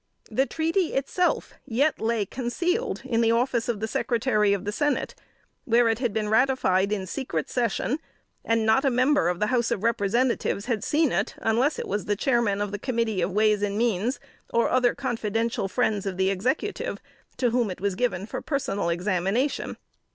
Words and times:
The 0.31 0.47
treaty 0.47 0.95
itself 0.95 1.53
yet 1.63 2.01
lay 2.01 2.25
concealed 2.25 3.03
in 3.05 3.21
the 3.21 3.31
office 3.33 3.69
of 3.69 3.79
the 3.79 3.87
Secretary 3.87 4.51
of 4.51 4.65
the 4.65 4.71
Senate, 4.71 5.13
where 5.65 5.87
it 5.87 5.99
had 5.99 6.11
been 6.11 6.27
ratified 6.27 6.91
in 6.91 7.05
secret 7.05 7.51
session, 7.51 7.99
and 8.43 8.65
not 8.65 8.83
a 8.83 8.89
member 8.89 9.29
of 9.29 9.39
the 9.39 9.45
House 9.53 9.69
of 9.69 9.83
Representatives 9.83 10.65
had 10.65 10.83
seen 10.83 11.11
it, 11.11 11.35
unless 11.37 11.77
it 11.77 11.87
was 11.87 12.05
the 12.05 12.15
Chairman 12.15 12.61
of 12.61 12.71
the 12.71 12.79
committee 12.79 13.21
of 13.21 13.29
Ways 13.29 13.61
and 13.61 13.77
Means, 13.77 14.19
or 14.51 14.71
other 14.71 14.95
confidential 14.95 15.67
friends 15.67 16.07
of 16.07 16.17
the 16.17 16.31
Executive, 16.31 16.97
to 17.37 17.51
whom 17.51 17.69
it 17.69 17.79
was 17.79 17.93
given 17.93 18.25
for 18.25 18.41
personal 18.41 18.89
examination. 18.89 19.77